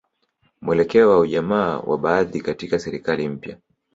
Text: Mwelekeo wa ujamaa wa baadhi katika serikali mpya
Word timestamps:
Mwelekeo 0.61 1.09
wa 1.09 1.19
ujamaa 1.19 1.79
wa 1.79 1.97
baadhi 1.97 2.41
katika 2.41 2.79
serikali 2.79 3.29
mpya 3.29 3.57